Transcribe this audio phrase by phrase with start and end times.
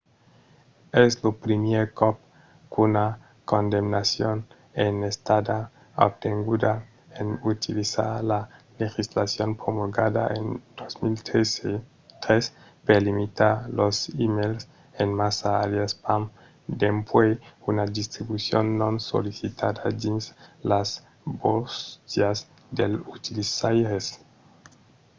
[1.03, 2.15] es lo primièr còp
[2.73, 3.05] qu'una
[3.51, 4.37] condamnacion
[4.85, 5.57] es estada
[6.07, 6.73] obtenguda
[7.19, 8.39] en utilizar la
[8.83, 10.45] legislacion promulgada en
[10.77, 12.43] 2003
[12.85, 13.95] per limitar los
[14.25, 14.61] emails
[15.01, 16.23] en massa aliàs spam
[16.81, 17.31] dempuèi
[17.69, 20.23] una distribucion non sollicitada dins
[20.71, 20.89] las
[21.43, 22.37] bóstias
[22.77, 24.05] dels utilizaires